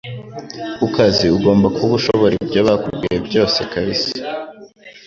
[0.79, 4.03] Ku kazi ugomba kuba ushobora ibyo bakubwiye byose kbs